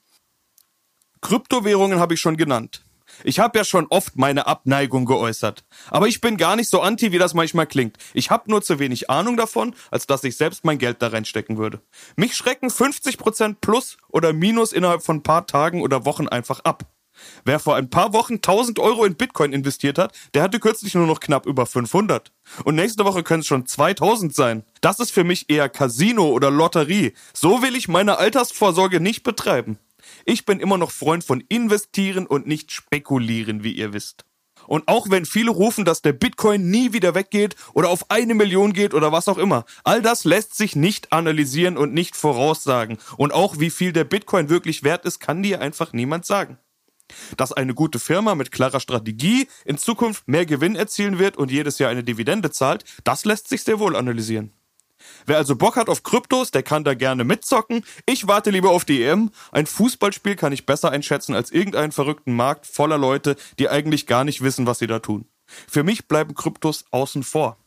Kryptowährungen 1.19 1.99
habe 1.99 2.13
ich 2.13 2.21
schon 2.21 2.37
genannt. 2.37 2.85
Ich 3.23 3.39
habe 3.39 3.57
ja 3.57 3.63
schon 3.63 3.87
oft 3.89 4.17
meine 4.17 4.47
Abneigung 4.47 5.05
geäußert. 5.05 5.63
Aber 5.89 6.07
ich 6.07 6.21
bin 6.21 6.37
gar 6.37 6.55
nicht 6.55 6.69
so 6.69 6.81
anti, 6.81 7.11
wie 7.11 7.17
das 7.17 7.33
manchmal 7.33 7.67
klingt. 7.67 7.97
Ich 8.13 8.31
habe 8.31 8.49
nur 8.49 8.61
zu 8.61 8.79
wenig 8.79 9.09
Ahnung 9.09 9.37
davon, 9.37 9.75
als 9.89 10.07
dass 10.07 10.23
ich 10.23 10.37
selbst 10.37 10.65
mein 10.65 10.77
Geld 10.77 11.01
da 11.01 11.07
reinstecken 11.07 11.57
würde. 11.57 11.81
Mich 12.15 12.35
schrecken 12.35 12.69
50% 12.69 13.57
plus 13.61 13.97
oder 14.09 14.33
minus 14.33 14.73
innerhalb 14.73 15.03
von 15.03 15.17
ein 15.17 15.23
paar 15.23 15.47
Tagen 15.47 15.81
oder 15.81 16.05
Wochen 16.05 16.27
einfach 16.27 16.61
ab. 16.61 16.85
Wer 17.45 17.59
vor 17.59 17.75
ein 17.75 17.89
paar 17.89 18.13
Wochen 18.13 18.35
1000 18.35 18.79
Euro 18.79 19.05
in 19.05 19.15
Bitcoin 19.15 19.53
investiert 19.53 19.97
hat, 19.97 20.13
der 20.33 20.43
hatte 20.43 20.59
kürzlich 20.59 20.95
nur 20.95 21.07
noch 21.07 21.19
knapp 21.19 21.45
über 21.45 21.65
500. 21.65 22.31
Und 22.63 22.75
nächste 22.75 23.05
Woche 23.05 23.23
können 23.23 23.41
es 23.41 23.47
schon 23.47 23.65
2000 23.65 24.33
sein. 24.33 24.63
Das 24.81 24.99
ist 24.99 25.11
für 25.11 25.23
mich 25.23 25.49
eher 25.49 25.69
Casino 25.69 26.29
oder 26.29 26.51
Lotterie. 26.51 27.13
So 27.33 27.61
will 27.61 27.75
ich 27.75 27.87
meine 27.87 28.17
Altersvorsorge 28.17 28.99
nicht 28.99 29.23
betreiben. 29.23 29.77
Ich 30.25 30.45
bin 30.45 30.59
immer 30.59 30.77
noch 30.77 30.91
Freund 30.91 31.23
von 31.23 31.41
investieren 31.49 32.25
und 32.25 32.47
nicht 32.47 32.71
spekulieren, 32.71 33.63
wie 33.63 33.73
ihr 33.73 33.93
wisst. 33.93 34.25
Und 34.67 34.87
auch 34.87 35.09
wenn 35.09 35.25
viele 35.25 35.51
rufen, 35.51 35.85
dass 35.85 36.01
der 36.01 36.13
Bitcoin 36.13 36.69
nie 36.69 36.93
wieder 36.93 37.15
weggeht 37.15 37.55
oder 37.73 37.89
auf 37.89 38.09
eine 38.09 38.35
Million 38.35 38.73
geht 38.73 38.93
oder 38.93 39.11
was 39.11 39.27
auch 39.27 39.37
immer, 39.37 39.65
all 39.83 40.01
das 40.01 40.23
lässt 40.23 40.55
sich 40.55 40.75
nicht 40.75 41.11
analysieren 41.11 41.77
und 41.77 41.93
nicht 41.93 42.15
voraussagen. 42.15 42.97
Und 43.17 43.33
auch 43.33 43.59
wie 43.59 43.69
viel 43.69 43.93
der 43.93 44.03
Bitcoin 44.03 44.49
wirklich 44.49 44.83
wert 44.83 45.05
ist, 45.05 45.19
kann 45.19 45.43
dir 45.43 45.61
einfach 45.61 45.93
niemand 45.93 46.25
sagen. 46.25 46.57
Dass 47.35 47.51
eine 47.51 47.73
gute 47.73 47.99
Firma 47.99 48.35
mit 48.35 48.51
klarer 48.51 48.79
Strategie 48.79 49.47
in 49.65 49.77
Zukunft 49.77 50.27
mehr 50.27 50.45
Gewinn 50.45 50.75
erzielen 50.75 51.19
wird 51.19 51.37
und 51.37 51.51
jedes 51.51 51.77
Jahr 51.79 51.89
eine 51.89 52.03
Dividende 52.03 52.51
zahlt, 52.51 52.85
das 53.03 53.25
lässt 53.25 53.49
sich 53.49 53.63
sehr 53.63 53.79
wohl 53.79 53.95
analysieren. 53.95 54.53
Wer 55.25 55.37
also 55.37 55.55
Bock 55.55 55.75
hat 55.75 55.89
auf 55.89 56.03
Kryptos, 56.03 56.51
der 56.51 56.63
kann 56.63 56.83
da 56.83 56.93
gerne 56.93 57.23
mitzocken. 57.23 57.83
Ich 58.05 58.27
warte 58.27 58.49
lieber 58.49 58.71
auf 58.71 58.85
die 58.85 59.03
EM. 59.03 59.31
Ein 59.51 59.65
Fußballspiel 59.65 60.35
kann 60.35 60.53
ich 60.53 60.65
besser 60.65 60.91
einschätzen 60.91 61.35
als 61.35 61.51
irgendeinen 61.51 61.91
verrückten 61.91 62.35
Markt 62.35 62.65
voller 62.65 62.97
Leute, 62.97 63.35
die 63.59 63.69
eigentlich 63.69 64.07
gar 64.07 64.23
nicht 64.23 64.41
wissen, 64.41 64.65
was 64.65 64.79
sie 64.79 64.87
da 64.87 64.99
tun. 64.99 65.25
Für 65.45 65.83
mich 65.83 66.07
bleiben 66.07 66.35
Kryptos 66.35 66.85
außen 66.91 67.23
vor. 67.23 67.57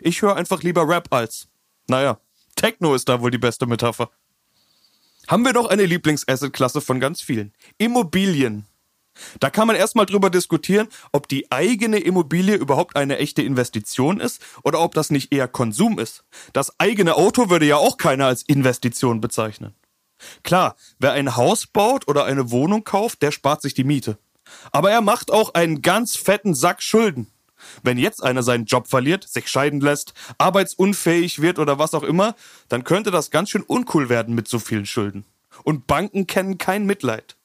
Ich 0.00 0.22
höre 0.22 0.36
einfach 0.36 0.62
lieber 0.62 0.88
Rap 0.88 1.12
als. 1.12 1.48
Naja, 1.86 2.18
Techno 2.56 2.94
ist 2.94 3.08
da 3.08 3.20
wohl 3.20 3.30
die 3.30 3.38
beste 3.38 3.66
Metapher. 3.66 4.10
Haben 5.28 5.44
wir 5.44 5.52
doch 5.52 5.68
eine 5.68 5.86
Lieblingsasset-Klasse 5.86 6.80
von 6.80 7.00
ganz 7.00 7.20
vielen. 7.20 7.52
Immobilien. 7.78 8.66
Da 9.40 9.50
kann 9.50 9.66
man 9.66 9.76
erstmal 9.76 10.06
drüber 10.06 10.30
diskutieren, 10.30 10.88
ob 11.12 11.28
die 11.28 11.50
eigene 11.50 11.98
Immobilie 11.98 12.56
überhaupt 12.56 12.96
eine 12.96 13.18
echte 13.18 13.42
Investition 13.42 14.20
ist 14.20 14.42
oder 14.62 14.80
ob 14.80 14.94
das 14.94 15.10
nicht 15.10 15.32
eher 15.32 15.48
Konsum 15.48 15.98
ist. 15.98 16.24
Das 16.52 16.78
eigene 16.78 17.14
Auto 17.14 17.50
würde 17.50 17.66
ja 17.66 17.76
auch 17.76 17.96
keiner 17.96 18.26
als 18.26 18.42
Investition 18.42 19.20
bezeichnen. 19.20 19.74
Klar, 20.42 20.76
wer 20.98 21.12
ein 21.12 21.36
Haus 21.36 21.66
baut 21.66 22.08
oder 22.08 22.24
eine 22.24 22.50
Wohnung 22.50 22.84
kauft, 22.84 23.22
der 23.22 23.30
spart 23.30 23.62
sich 23.62 23.74
die 23.74 23.84
Miete. 23.84 24.18
Aber 24.72 24.90
er 24.90 25.00
macht 25.00 25.30
auch 25.30 25.54
einen 25.54 25.82
ganz 25.82 26.16
fetten 26.16 26.54
Sack 26.54 26.82
Schulden. 26.82 27.30
Wenn 27.82 27.98
jetzt 27.98 28.22
einer 28.22 28.42
seinen 28.42 28.66
Job 28.66 28.88
verliert, 28.88 29.26
sich 29.26 29.48
scheiden 29.48 29.80
lässt, 29.80 30.12
arbeitsunfähig 30.38 31.40
wird 31.40 31.58
oder 31.58 31.78
was 31.78 31.94
auch 31.94 32.02
immer, 32.02 32.34
dann 32.68 32.84
könnte 32.84 33.10
das 33.10 33.30
ganz 33.30 33.50
schön 33.50 33.62
uncool 33.62 34.08
werden 34.08 34.34
mit 34.34 34.48
so 34.48 34.58
vielen 34.58 34.86
Schulden. 34.86 35.24
Und 35.62 35.86
Banken 35.86 36.26
kennen 36.26 36.58
kein 36.58 36.84
Mitleid. 36.84 37.36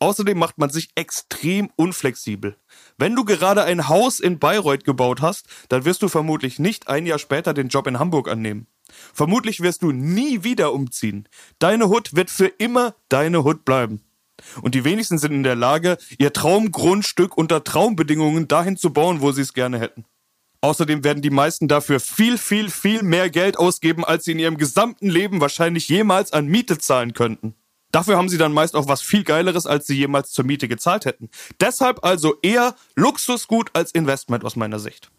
Außerdem 0.00 0.38
macht 0.38 0.58
man 0.58 0.70
sich 0.70 0.90
extrem 0.94 1.70
unflexibel. 1.76 2.56
Wenn 2.98 3.16
du 3.16 3.24
gerade 3.24 3.64
ein 3.64 3.88
Haus 3.88 4.20
in 4.20 4.38
Bayreuth 4.38 4.84
gebaut 4.84 5.20
hast, 5.20 5.46
dann 5.68 5.84
wirst 5.84 6.02
du 6.02 6.08
vermutlich 6.08 6.58
nicht 6.58 6.88
ein 6.88 7.06
Jahr 7.06 7.18
später 7.18 7.52
den 7.52 7.68
Job 7.68 7.86
in 7.86 7.98
Hamburg 7.98 8.28
annehmen. 8.28 8.66
Vermutlich 9.12 9.60
wirst 9.60 9.82
du 9.82 9.90
nie 9.90 10.44
wieder 10.44 10.72
umziehen. 10.72 11.28
Deine 11.58 11.88
Hut 11.88 12.14
wird 12.14 12.30
für 12.30 12.46
immer 12.46 12.94
deine 13.08 13.44
Hut 13.44 13.64
bleiben. 13.64 14.02
Und 14.62 14.74
die 14.74 14.84
wenigsten 14.84 15.18
sind 15.18 15.32
in 15.32 15.42
der 15.42 15.56
Lage, 15.56 15.98
ihr 16.18 16.32
Traumgrundstück 16.32 17.36
unter 17.36 17.64
Traumbedingungen 17.64 18.46
dahin 18.46 18.76
zu 18.76 18.92
bauen, 18.92 19.20
wo 19.20 19.32
sie 19.32 19.42
es 19.42 19.52
gerne 19.52 19.80
hätten. 19.80 20.04
Außerdem 20.60 21.04
werden 21.04 21.22
die 21.22 21.30
meisten 21.30 21.68
dafür 21.68 22.00
viel, 22.00 22.38
viel, 22.38 22.70
viel 22.70 23.02
mehr 23.02 23.30
Geld 23.30 23.58
ausgeben, 23.58 24.04
als 24.04 24.24
sie 24.24 24.32
in 24.32 24.38
ihrem 24.38 24.56
gesamten 24.56 25.08
Leben 25.08 25.40
wahrscheinlich 25.40 25.88
jemals 25.88 26.32
an 26.32 26.46
Miete 26.46 26.78
zahlen 26.78 27.12
könnten. 27.12 27.54
Dafür 27.90 28.16
haben 28.16 28.28
sie 28.28 28.38
dann 28.38 28.52
meist 28.52 28.76
auch 28.76 28.88
was 28.88 29.00
viel 29.00 29.24
Geileres, 29.24 29.66
als 29.66 29.86
sie 29.86 29.96
jemals 29.96 30.30
zur 30.32 30.44
Miete 30.44 30.68
gezahlt 30.68 31.04
hätten. 31.04 31.30
Deshalb 31.60 32.04
also 32.04 32.36
eher 32.42 32.74
Luxusgut 32.94 33.70
als 33.72 33.92
Investment 33.92 34.44
aus 34.44 34.56
meiner 34.56 34.78
Sicht. 34.78 35.10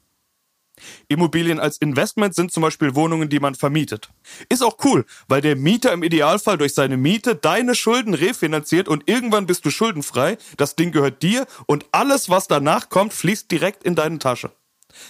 Immobilien 1.08 1.60
als 1.60 1.78
Investment 1.78 2.36
sind 2.36 2.52
zum 2.52 2.62
Beispiel 2.62 2.96
Wohnungen, 2.96 3.30
die 3.30 3.40
man 3.40 3.56
vermietet. 3.56 4.10
Ist 4.48 4.64
auch 4.64 4.78
cool, 4.86 5.06
weil 5.28 5.42
der 5.42 5.56
Mieter 5.56 5.92
im 5.92 6.04
Idealfall 6.04 6.58
durch 6.58 6.74
seine 6.74 6.98
Miete 6.98 7.36
deine 7.36 7.76
Schulden 7.76 8.14
refinanziert 8.14 8.88
und 8.88 9.04
irgendwann 9.08 9.46
bist 9.46 9.66
du 9.66 9.72
schuldenfrei, 9.72 10.38
das 10.58 10.76
Ding 10.76 10.92
gehört 10.92 11.22
dir 11.22 11.48
und 11.66 11.86
alles, 11.92 12.30
was 12.30 12.48
danach 12.48 12.90
kommt, 12.90 13.14
fließt 13.14 13.52
direkt 13.52 13.84
in 13.84 13.96
deine 13.96 14.20
Tasche. 14.20 14.52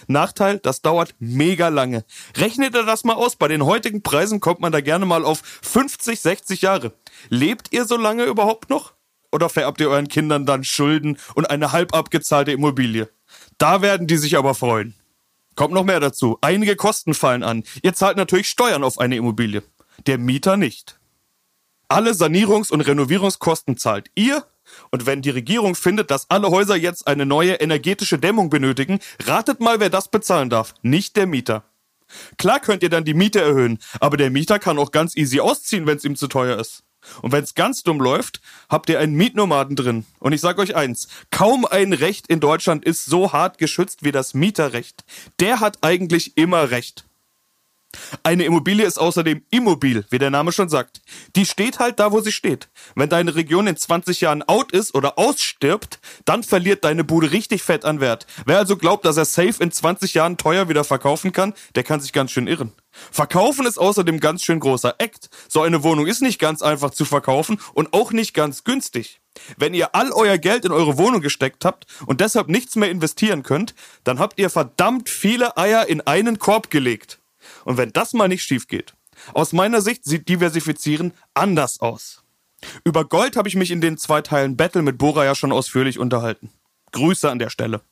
Nachteil, 0.06 0.58
das 0.58 0.82
dauert 0.82 1.14
mega 1.18 1.68
lange. 1.68 2.04
Rechnet 2.36 2.74
ihr 2.74 2.84
das 2.84 3.04
mal 3.04 3.14
aus, 3.14 3.36
bei 3.36 3.48
den 3.48 3.64
heutigen 3.64 4.02
Preisen 4.02 4.40
kommt 4.40 4.60
man 4.60 4.72
da 4.72 4.80
gerne 4.80 5.06
mal 5.06 5.24
auf 5.24 5.42
50, 5.62 6.20
60 6.20 6.62
Jahre. 6.62 6.92
Lebt 7.28 7.72
ihr 7.72 7.84
so 7.84 7.96
lange 7.96 8.24
überhaupt 8.24 8.70
noch? 8.70 8.94
Oder 9.32 9.48
vererbt 9.48 9.80
ihr 9.80 9.90
euren 9.90 10.08
Kindern 10.08 10.46
dann 10.46 10.64
Schulden 10.64 11.18
und 11.34 11.48
eine 11.48 11.72
halb 11.72 11.94
abgezahlte 11.94 12.52
Immobilie? 12.52 13.08
Da 13.58 13.82
werden 13.82 14.06
die 14.06 14.16
sich 14.16 14.36
aber 14.36 14.54
freuen. 14.54 14.94
Kommt 15.54 15.74
noch 15.74 15.84
mehr 15.84 16.00
dazu. 16.00 16.38
Einige 16.40 16.76
Kosten 16.76 17.14
fallen 17.14 17.42
an. 17.42 17.64
Ihr 17.82 17.94
zahlt 17.94 18.16
natürlich 18.16 18.48
Steuern 18.48 18.82
auf 18.82 18.98
eine 18.98 19.16
Immobilie. 19.16 19.62
Der 20.06 20.18
Mieter 20.18 20.56
nicht. 20.56 20.98
Alle 21.88 22.12
Sanierungs- 22.12 22.70
und 22.70 22.80
Renovierungskosten 22.80 23.76
zahlt 23.76 24.10
ihr. 24.14 24.46
Und 24.90 25.06
wenn 25.06 25.22
die 25.22 25.30
Regierung 25.30 25.74
findet, 25.74 26.10
dass 26.10 26.30
alle 26.30 26.50
Häuser 26.50 26.76
jetzt 26.76 27.06
eine 27.06 27.26
neue 27.26 27.54
energetische 27.54 28.18
Dämmung 28.18 28.50
benötigen, 28.50 29.00
ratet 29.24 29.60
mal, 29.60 29.80
wer 29.80 29.90
das 29.90 30.08
bezahlen 30.08 30.50
darf. 30.50 30.74
Nicht 30.82 31.16
der 31.16 31.26
Mieter. 31.26 31.64
Klar 32.38 32.60
könnt 32.60 32.82
ihr 32.82 32.90
dann 32.90 33.04
die 33.04 33.14
Miete 33.14 33.40
erhöhen, 33.40 33.78
aber 34.00 34.16
der 34.16 34.30
Mieter 34.30 34.58
kann 34.58 34.78
auch 34.78 34.90
ganz 34.90 35.16
easy 35.16 35.40
ausziehen, 35.40 35.86
wenn 35.86 35.96
es 35.96 36.04
ihm 36.04 36.16
zu 36.16 36.26
teuer 36.26 36.58
ist. 36.58 36.82
Und 37.22 37.32
wenn 37.32 37.44
es 37.44 37.54
ganz 37.54 37.82
dumm 37.82 38.00
läuft, 38.00 38.40
habt 38.68 38.90
ihr 38.90 38.98
einen 38.98 39.14
Mietnomaden 39.14 39.76
drin. 39.76 40.04
Und 40.18 40.32
ich 40.32 40.40
sag 40.40 40.58
euch 40.58 40.76
eins, 40.76 41.08
kaum 41.30 41.64
ein 41.64 41.92
Recht 41.92 42.26
in 42.26 42.40
Deutschland 42.40 42.84
ist 42.84 43.06
so 43.06 43.32
hart 43.32 43.58
geschützt 43.58 44.04
wie 44.04 44.12
das 44.12 44.34
Mieterrecht. 44.34 45.04
Der 45.38 45.60
hat 45.60 45.78
eigentlich 45.82 46.36
immer 46.36 46.70
Recht. 46.70 47.04
Eine 48.22 48.44
Immobilie 48.44 48.86
ist 48.86 48.98
außerdem 48.98 49.42
immobil, 49.50 50.04
wie 50.10 50.18
der 50.18 50.30
Name 50.30 50.52
schon 50.52 50.68
sagt. 50.68 51.00
Die 51.36 51.46
steht 51.46 51.78
halt 51.78 51.98
da, 51.98 52.12
wo 52.12 52.20
sie 52.20 52.32
steht. 52.32 52.68
Wenn 52.94 53.08
deine 53.08 53.34
Region 53.34 53.66
in 53.66 53.76
20 53.76 54.20
Jahren 54.20 54.42
out 54.42 54.72
ist 54.72 54.94
oder 54.94 55.18
ausstirbt, 55.18 55.98
dann 56.24 56.42
verliert 56.42 56.84
deine 56.84 57.04
Bude 57.04 57.32
richtig 57.32 57.62
fett 57.62 57.84
an 57.84 58.00
Wert. 58.00 58.26
Wer 58.46 58.58
also 58.58 58.76
glaubt, 58.76 59.04
dass 59.04 59.16
er 59.16 59.24
safe 59.24 59.62
in 59.62 59.72
20 59.72 60.14
Jahren 60.14 60.36
teuer 60.36 60.68
wieder 60.68 60.84
verkaufen 60.84 61.32
kann, 61.32 61.54
der 61.74 61.82
kann 61.82 62.00
sich 62.00 62.12
ganz 62.12 62.30
schön 62.30 62.46
irren. 62.46 62.72
Verkaufen 63.10 63.66
ist 63.66 63.78
außerdem 63.78 64.20
ganz 64.20 64.42
schön 64.42 64.60
großer 64.60 64.96
Act. 64.98 65.30
So 65.48 65.62
eine 65.62 65.82
Wohnung 65.82 66.06
ist 66.06 66.22
nicht 66.22 66.38
ganz 66.38 66.62
einfach 66.62 66.90
zu 66.90 67.04
verkaufen 67.04 67.60
und 67.74 67.92
auch 67.92 68.12
nicht 68.12 68.34
ganz 68.34 68.64
günstig. 68.64 69.20
Wenn 69.56 69.74
ihr 69.74 69.94
all 69.94 70.10
euer 70.12 70.38
Geld 70.38 70.64
in 70.64 70.72
eure 70.72 70.98
Wohnung 70.98 71.20
gesteckt 71.20 71.64
habt 71.64 71.86
und 72.06 72.20
deshalb 72.20 72.48
nichts 72.48 72.74
mehr 72.76 72.90
investieren 72.90 73.42
könnt, 73.42 73.74
dann 74.02 74.18
habt 74.18 74.38
ihr 74.40 74.50
verdammt 74.50 75.08
viele 75.08 75.56
Eier 75.56 75.86
in 75.86 76.00
einen 76.00 76.38
Korb 76.38 76.70
gelegt. 76.70 77.20
Und 77.64 77.76
wenn 77.76 77.92
das 77.92 78.12
mal 78.12 78.28
nicht 78.28 78.42
schief 78.42 78.68
geht, 78.68 78.94
aus 79.34 79.52
meiner 79.52 79.80
Sicht 79.80 80.04
sieht 80.04 80.28
Diversifizieren 80.28 81.12
anders 81.34 81.80
aus. 81.80 82.24
Über 82.84 83.04
Gold 83.04 83.36
habe 83.36 83.48
ich 83.48 83.56
mich 83.56 83.70
in 83.70 83.80
den 83.80 83.96
zwei 83.96 84.22
Teilen 84.22 84.56
Battle 84.56 84.82
mit 84.82 84.98
Bora 84.98 85.24
ja 85.24 85.34
schon 85.34 85.52
ausführlich 85.52 85.98
unterhalten. 85.98 86.50
Grüße 86.92 87.30
an 87.30 87.38
der 87.38 87.50
Stelle. 87.50 87.82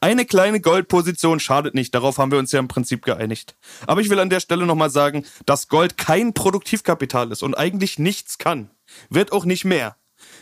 Eine 0.00 0.24
kleine 0.24 0.60
Goldposition 0.60 1.40
schadet 1.40 1.74
nicht, 1.74 1.94
darauf 1.94 2.18
haben 2.18 2.30
wir 2.30 2.38
uns 2.38 2.52
ja 2.52 2.60
im 2.60 2.68
Prinzip 2.68 3.04
geeinigt. 3.04 3.56
Aber 3.86 4.00
ich 4.00 4.10
will 4.10 4.20
an 4.20 4.30
der 4.30 4.40
Stelle 4.40 4.66
nochmal 4.66 4.90
sagen, 4.90 5.24
dass 5.44 5.68
Gold 5.68 5.96
kein 5.96 6.34
Produktivkapital 6.34 7.32
ist 7.32 7.42
und 7.42 7.56
eigentlich 7.56 7.98
nichts 7.98 8.38
kann. 8.38 8.70
Wird 9.10 9.32
auch 9.32 9.44
nicht 9.44 9.64
mehr. 9.64 9.96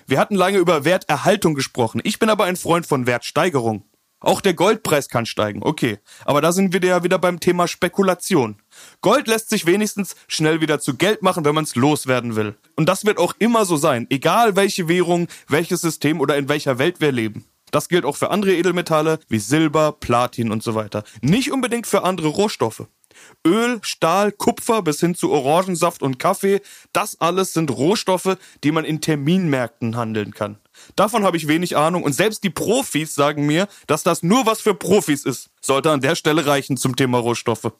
Wir 0.06 0.18
hatten 0.18 0.34
lange 0.34 0.58
über 0.58 0.84
Werterhaltung 0.84 1.54
gesprochen. 1.54 2.00
Ich 2.04 2.18
bin 2.18 2.28
aber 2.28 2.44
ein 2.44 2.56
Freund 2.56 2.86
von 2.86 3.06
Wertsteigerung. 3.06 3.84
Auch 4.24 4.40
der 4.40 4.54
Goldpreis 4.54 5.08
kann 5.08 5.26
steigen, 5.26 5.62
okay. 5.62 5.98
Aber 6.24 6.40
da 6.40 6.52
sind 6.52 6.72
wir 6.72 6.82
ja 6.82 7.04
wieder 7.04 7.18
beim 7.18 7.40
Thema 7.40 7.68
Spekulation. 7.68 8.56
Gold 9.02 9.28
lässt 9.28 9.50
sich 9.50 9.66
wenigstens 9.66 10.16
schnell 10.28 10.62
wieder 10.62 10.80
zu 10.80 10.96
Geld 10.96 11.22
machen, 11.22 11.44
wenn 11.44 11.54
man 11.54 11.64
es 11.64 11.74
loswerden 11.74 12.34
will. 12.34 12.54
Und 12.74 12.88
das 12.88 13.04
wird 13.04 13.18
auch 13.18 13.34
immer 13.38 13.66
so 13.66 13.76
sein, 13.76 14.06
egal 14.08 14.56
welche 14.56 14.88
Währung, 14.88 15.28
welches 15.48 15.82
System 15.82 16.20
oder 16.20 16.38
in 16.38 16.48
welcher 16.48 16.78
Welt 16.78 17.02
wir 17.02 17.12
leben. 17.12 17.44
Das 17.70 17.88
gilt 17.88 18.04
auch 18.04 18.16
für 18.16 18.30
andere 18.30 18.54
Edelmetalle 18.54 19.18
wie 19.28 19.40
Silber, 19.40 19.92
Platin 19.92 20.50
und 20.52 20.62
so 20.62 20.74
weiter. 20.74 21.04
Nicht 21.20 21.50
unbedingt 21.52 21.86
für 21.86 22.04
andere 22.04 22.28
Rohstoffe. 22.28 22.86
Öl, 23.46 23.78
Stahl, 23.82 24.32
Kupfer 24.32 24.82
bis 24.82 25.00
hin 25.00 25.14
zu 25.14 25.30
Orangensaft 25.30 26.02
und 26.02 26.18
Kaffee, 26.18 26.60
das 26.92 27.20
alles 27.20 27.52
sind 27.52 27.70
Rohstoffe, 27.70 28.36
die 28.62 28.72
man 28.72 28.84
in 28.84 29.00
Terminmärkten 29.00 29.96
handeln 29.96 30.32
kann. 30.32 30.58
Davon 30.96 31.24
habe 31.24 31.36
ich 31.36 31.48
wenig 31.48 31.76
Ahnung 31.76 32.02
und 32.02 32.14
selbst 32.14 32.42
die 32.44 32.50
Profis 32.50 33.14
sagen 33.14 33.46
mir, 33.46 33.68
dass 33.86 34.02
das 34.02 34.22
nur 34.22 34.46
was 34.46 34.60
für 34.60 34.74
Profis 34.74 35.24
ist. 35.24 35.50
Sollte 35.60 35.90
an 35.90 36.00
der 36.00 36.16
Stelle 36.16 36.46
reichen 36.46 36.76
zum 36.76 36.96
Thema 36.96 37.18
Rohstoffe. 37.18 37.72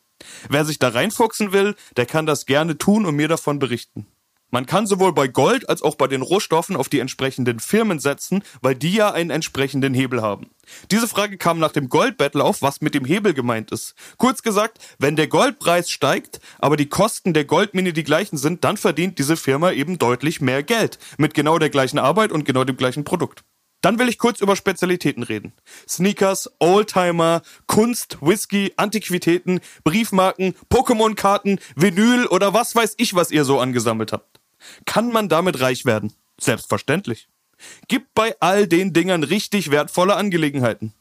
Wer 0.49 0.65
sich 0.65 0.79
da 0.79 0.89
reinfuchsen 0.89 1.53
will, 1.53 1.75
der 1.97 2.07
kann 2.07 2.27
das 2.27 2.47
gerne 2.47 2.79
tun 2.79 3.05
und 3.05 3.17
mir 3.17 3.29
davon 3.29 3.59
berichten. 3.59 4.07
Man 4.55 4.67
kann 4.67 4.87
sowohl 4.87 5.13
bei 5.13 5.27
Gold 5.27 5.69
als 5.69 5.83
auch 5.83 5.97
bei 5.97 6.07
den 6.07 6.23
Rohstoffen 6.23 6.77
auf 6.77 6.89
die 6.89 7.01
entsprechenden 7.01 7.59
Firmen 7.59 7.99
setzen, 7.99 8.45
weil 8.63 8.77
die 8.77 8.93
ja 8.93 9.11
einen 9.11 9.31
entsprechenden 9.31 9.95
Hebel 9.95 10.23
haben. 10.23 10.49
Diese 10.93 11.09
Frage 11.09 11.39
kam 11.39 11.59
nach 11.59 11.73
dem 11.73 11.89
Goldbattle 11.89 12.45
auf, 12.45 12.63
was 12.63 12.81
mit 12.81 12.95
dem 12.95 13.05
Hebel 13.05 13.35
gemeint 13.35 13.73
ist. 13.73 13.97
Kurz 14.17 14.43
gesagt, 14.43 14.79
wenn 15.01 15.17
der 15.17 15.27
Goldpreis 15.27 15.91
steigt, 15.91 16.39
aber 16.61 16.77
die 16.77 16.89
Kosten 16.89 17.35
der 17.35 17.47
Goldmine 17.47 17.93
die 17.93 18.05
gleichen 18.05 18.37
sind, 18.37 18.63
dann 18.63 18.77
verdient 18.77 19.19
diese 19.19 19.37
Firma 19.37 19.73
eben 19.73 19.99
deutlich 19.99 20.41
mehr 20.41 20.63
Geld. 20.63 21.01
Mit 21.19 21.35
genau 21.35 21.59
der 21.59 21.71
gleichen 21.71 21.99
Arbeit 21.99 22.31
und 22.31 22.45
genau 22.45 22.63
dem 22.63 22.77
gleichen 22.77 23.03
Produkt. 23.03 23.43
Dann 23.81 23.99
will 23.99 24.09
ich 24.09 24.19
kurz 24.19 24.41
über 24.41 24.55
Spezialitäten 24.55 25.25
reden. 25.25 25.53
Sneakers, 25.89 26.49
Oldtimer, 26.61 27.43
Kunst, 27.67 28.19
Whisky, 28.21 28.73
Antiquitäten, 28.77 29.59
Briefmarken, 29.83 30.55
Pokémon-Karten, 30.71 31.59
Vinyl 31.75 32.27
oder 32.29 32.55
was 32.55 32.77
weiß 32.77 32.95
ich, 32.99 33.17
was 33.17 33.33
ihr 33.33 33.45
so 33.45 33.59
angesammelt 33.59 34.13
habt. 34.13 34.34
Kann 34.85 35.13
man 35.13 35.29
damit 35.29 35.61
reich 35.61 35.85
werden? 35.85 36.13
Selbstverständlich. 36.41 37.29
Gibt 37.89 38.15
bei 38.15 38.35
all 38.41 38.67
den 38.67 38.93
Dingern 38.93 39.23
richtig 39.23 39.71
wertvolle 39.71 40.17
Angelegenheiten. 40.17 40.93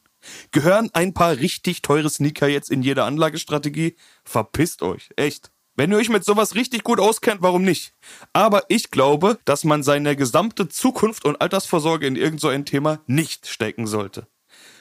Gehören 0.52 0.90
ein 0.92 1.12
paar 1.12 1.36
richtig 1.36 1.82
teure 1.82 2.08
Sneaker 2.08 2.48
jetzt 2.48 2.70
in 2.70 2.82
jede 2.82 3.04
Anlagestrategie? 3.04 3.96
Verpisst 4.24 4.82
euch, 4.82 5.10
echt. 5.16 5.50
Wenn 5.76 5.90
ihr 5.90 5.98
euch 5.98 6.08
mit 6.08 6.24
sowas 6.24 6.54
richtig 6.54 6.84
gut 6.84 7.00
auskennt, 7.00 7.42
warum 7.42 7.62
nicht? 7.62 7.94
Aber 8.32 8.62
ich 8.68 8.90
glaube, 8.90 9.38
dass 9.44 9.64
man 9.64 9.82
seine 9.82 10.14
gesamte 10.14 10.68
Zukunft 10.68 11.24
und 11.24 11.40
Altersvorsorge 11.40 12.06
in 12.06 12.16
irgend 12.16 12.40
so 12.40 12.48
ein 12.48 12.64
Thema 12.64 13.00
nicht 13.06 13.48
stecken 13.48 13.86
sollte. 13.86 14.28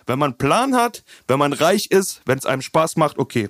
Wenn 0.06 0.20
man 0.20 0.38
Plan 0.38 0.76
hat, 0.76 1.04
wenn 1.28 1.40
man 1.40 1.54
reich 1.54 1.88
ist, 1.88 2.22
wenn 2.26 2.38
es 2.38 2.46
einem 2.46 2.62
Spaß 2.62 2.98
macht, 2.98 3.18
okay. 3.18 3.50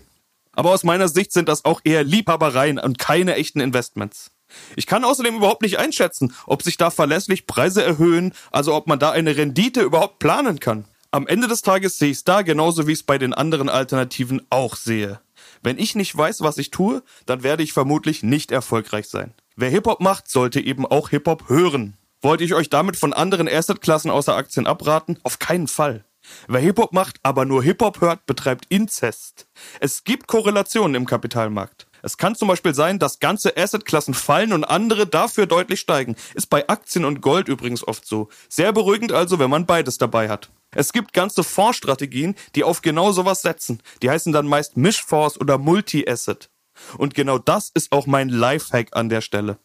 Aber 0.53 0.71
aus 0.71 0.83
meiner 0.83 1.09
Sicht 1.09 1.33
sind 1.33 1.49
das 1.49 1.65
auch 1.65 1.81
eher 1.83 2.03
Liebhabereien 2.03 2.79
und 2.79 2.97
keine 2.97 3.35
echten 3.35 3.59
Investments. 3.59 4.31
Ich 4.75 4.87
kann 4.87 5.03
außerdem 5.03 5.35
überhaupt 5.35 5.61
nicht 5.61 5.79
einschätzen, 5.79 6.33
ob 6.45 6.63
sich 6.63 6.77
da 6.77 6.89
verlässlich 6.89 7.47
Preise 7.47 7.83
erhöhen, 7.83 8.33
also 8.51 8.73
ob 8.73 8.87
man 8.87 8.99
da 8.99 9.11
eine 9.11 9.35
Rendite 9.35 9.81
überhaupt 9.81 10.19
planen 10.19 10.59
kann. 10.59 10.85
Am 11.11 11.27
Ende 11.27 11.47
des 11.47 11.61
Tages 11.61 11.97
sehe 11.97 12.09
ich 12.09 12.17
es 12.17 12.23
da 12.23 12.41
genauso 12.41 12.87
wie 12.87 12.91
ich 12.91 12.99
es 12.99 13.03
bei 13.03 13.17
den 13.17 13.33
anderen 13.33 13.69
Alternativen 13.69 14.41
auch 14.49 14.75
sehe. 14.75 15.19
Wenn 15.61 15.77
ich 15.77 15.95
nicht 15.95 16.15
weiß, 16.15 16.41
was 16.41 16.57
ich 16.57 16.71
tue, 16.71 17.03
dann 17.25 17.43
werde 17.43 17.63
ich 17.63 17.73
vermutlich 17.73 18.23
nicht 18.23 18.51
erfolgreich 18.51 19.07
sein. 19.07 19.33
Wer 19.55 19.69
Hip-Hop 19.69 20.01
macht, 20.01 20.29
sollte 20.29 20.59
eben 20.59 20.85
auch 20.85 21.09
Hip-Hop 21.09 21.49
hören. 21.49 21.97
Wollte 22.21 22.43
ich 22.43 22.53
euch 22.53 22.69
damit 22.69 22.97
von 22.97 23.13
anderen 23.13 23.47
Assetklassen 23.47 24.09
außer 24.09 24.35
Aktien 24.35 24.65
abraten? 24.65 25.19
Auf 25.23 25.39
keinen 25.39 25.67
Fall. 25.67 26.03
Wer 26.47 26.61
Hip-Hop 26.61 26.93
macht, 26.93 27.19
aber 27.21 27.45
nur 27.45 27.63
Hip-Hop 27.63 28.01
hört, 28.01 28.25
betreibt 28.25 28.65
Inzest. 28.69 29.47
Es 29.79 30.03
gibt 30.03 30.27
Korrelationen 30.27 30.95
im 30.95 31.05
Kapitalmarkt. 31.05 31.85
Es 32.03 32.17
kann 32.17 32.35
zum 32.35 32.49
Beispiel 32.49 32.75
sein, 32.75 32.99
dass 32.99 33.19
ganze 33.19 33.55
Assetklassen 33.55 34.13
fallen 34.13 34.51
und 34.51 34.65
andere 34.65 35.07
dafür 35.07 35.45
deutlich 35.47 35.79
steigen. 35.79 36.17
Ist 36.35 36.49
bei 36.49 36.67
Aktien 36.67 37.05
und 37.05 37.21
Gold 37.21 37.47
übrigens 37.47 37.87
oft 37.87 38.05
so. 38.05 38.27
Sehr 38.49 38.73
beruhigend 38.73 39.13
also, 39.13 39.39
wenn 39.39 39.49
man 39.49 39.65
beides 39.65 39.97
dabei 39.97 40.27
hat. 40.27 40.51
Es 40.75 40.91
gibt 40.91 41.13
ganze 41.13 41.45
Fondsstrategien, 41.45 42.35
die 42.55 42.65
auf 42.65 42.81
genau 42.81 43.13
sowas 43.13 43.41
setzen. 43.41 43.81
Die 44.01 44.09
heißen 44.09 44.33
dann 44.33 44.47
meist 44.47 44.75
Mischfonds 44.75 45.39
oder 45.39 45.57
Multi-Asset. 45.57 46.49
Und 46.97 47.13
genau 47.13 47.37
das 47.37 47.71
ist 47.73 47.93
auch 47.93 48.05
mein 48.05 48.27
Lifehack 48.27 48.89
an 48.91 49.07
der 49.07 49.21
Stelle. 49.21 49.57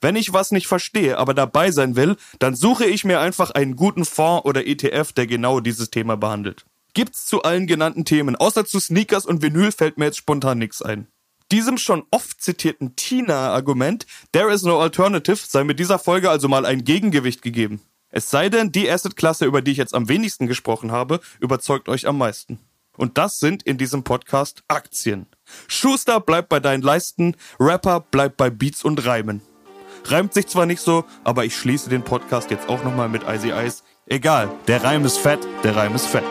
Wenn 0.00 0.16
ich 0.16 0.32
was 0.32 0.52
nicht 0.52 0.66
verstehe, 0.66 1.18
aber 1.18 1.34
dabei 1.34 1.70
sein 1.70 1.96
will, 1.96 2.16
dann 2.38 2.54
suche 2.54 2.86
ich 2.86 3.04
mir 3.04 3.20
einfach 3.20 3.50
einen 3.50 3.76
guten 3.76 4.06
Fonds 4.06 4.46
oder 4.46 4.66
ETF, 4.66 5.12
der 5.12 5.26
genau 5.26 5.60
dieses 5.60 5.90
Thema 5.90 6.16
behandelt. 6.16 6.64
Gibt's 6.94 7.26
zu 7.26 7.42
allen 7.42 7.66
genannten 7.66 8.06
Themen, 8.06 8.36
außer 8.36 8.64
zu 8.64 8.80
Sneakers 8.80 9.26
und 9.26 9.42
Vinyl 9.42 9.72
fällt 9.72 9.98
mir 9.98 10.06
jetzt 10.06 10.18
spontan 10.18 10.58
nichts 10.58 10.80
ein. 10.80 11.08
Diesem 11.54 11.78
schon 11.78 12.02
oft 12.10 12.42
zitierten 12.42 12.96
Tina-Argument, 12.96 14.06
there 14.32 14.52
is 14.52 14.64
no 14.64 14.80
alternative, 14.80 15.36
sei 15.36 15.62
mit 15.62 15.78
dieser 15.78 16.00
Folge 16.00 16.28
also 16.28 16.48
mal 16.48 16.66
ein 16.66 16.82
Gegengewicht 16.82 17.42
gegeben. 17.42 17.80
Es 18.10 18.28
sei 18.28 18.48
denn, 18.48 18.72
die 18.72 18.90
Asset-Klasse, 18.90 19.44
über 19.44 19.62
die 19.62 19.70
ich 19.70 19.76
jetzt 19.76 19.94
am 19.94 20.08
wenigsten 20.08 20.48
gesprochen 20.48 20.90
habe, 20.90 21.20
überzeugt 21.38 21.88
euch 21.88 22.08
am 22.08 22.18
meisten. 22.18 22.58
Und 22.96 23.18
das 23.18 23.38
sind 23.38 23.62
in 23.62 23.78
diesem 23.78 24.02
Podcast 24.02 24.64
Aktien. 24.66 25.28
Schuster 25.68 26.18
bleibt 26.18 26.48
bei 26.48 26.58
deinen 26.58 26.82
Leisten, 26.82 27.36
Rapper 27.60 28.00
bleibt 28.00 28.36
bei 28.36 28.50
Beats 28.50 28.82
und 28.82 29.06
Reimen. 29.06 29.40
Reimt 30.06 30.34
sich 30.34 30.48
zwar 30.48 30.66
nicht 30.66 30.80
so, 30.80 31.04
aber 31.22 31.44
ich 31.44 31.56
schließe 31.56 31.88
den 31.88 32.02
Podcast 32.02 32.50
jetzt 32.50 32.68
auch 32.68 32.82
nochmal 32.82 33.08
mit 33.08 33.22
Icy 33.28 33.52
Ice. 33.52 33.84
Egal, 34.06 34.50
der 34.66 34.82
Reim 34.82 35.04
ist 35.04 35.18
fett, 35.18 35.46
der 35.62 35.76
Reim 35.76 35.94
ist 35.94 36.06
fett. 36.08 36.24